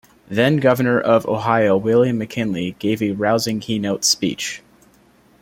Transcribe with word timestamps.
Then-Governor 0.29 0.99
of 0.99 1.27
Ohio 1.27 1.77
William 1.77 2.17
McKinley 2.17 2.75
gave 2.79 3.03
a 3.03 3.11
rousing 3.11 3.59
keynote 3.59 4.03
speech. 4.03 4.63